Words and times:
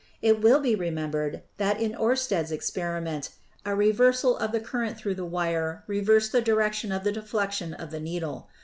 It 0.19 0.41
will 0.41 0.59
be 0.59 0.73
remembered 0.73 1.43
that 1.57 1.79
in 1.79 1.91
Oersted's 1.93 2.51
experiment 2.51 3.29
a 3.63 3.75
reversal 3.75 4.35
of 4.35 4.51
the 4.51 4.59
current 4.59 4.97
through 4.97 5.13
the 5.13 5.25
wire 5.25 5.83
reversed 5.85 6.31
the 6.31 6.41
direction 6.41 6.91
of 6.91 7.03
the 7.03 7.11
deflection 7.11 7.75
of 7.75 7.91
the 7.91 7.99
needle. 7.99 8.49